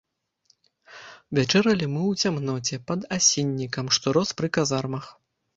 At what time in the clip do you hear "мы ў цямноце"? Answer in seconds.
1.95-2.81